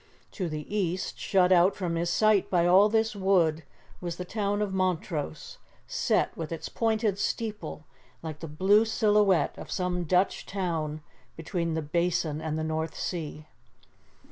To 0.31 0.49
the 0.49 0.65
east, 0.75 1.19
shut 1.19 1.51
out 1.51 1.75
from 1.75 1.93
his 1.93 2.09
sight 2.09 2.49
by 2.49 2.65
all 2.65 2.89
this 2.89 3.15
wood, 3.15 3.61
was 3.99 4.15
the 4.15 4.25
town 4.25 4.59
of 4.63 4.73
Montrose, 4.73 5.59
set, 5.85 6.35
with 6.35 6.51
its 6.51 6.69
pointed 6.69 7.19
steeple, 7.19 7.85
like 8.23 8.39
the 8.39 8.47
blue 8.47 8.83
silhouette 8.83 9.55
of 9.59 9.69
some 9.69 10.05
Dutch 10.05 10.47
town, 10.47 11.01
between 11.35 11.75
the 11.75 11.83
Basin 11.83 12.41
and 12.41 12.57
the 12.57 12.63
North 12.63 12.97
Sea. 12.97 13.45